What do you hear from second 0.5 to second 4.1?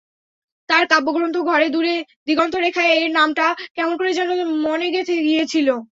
তাঁর কাব্যগ্রন্থ ঘরে দূরে দিগন্তরেখায়-এর নামটা কেমন